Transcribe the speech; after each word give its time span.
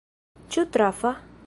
Ĉu 0.55 0.65
trafa? 0.77 1.15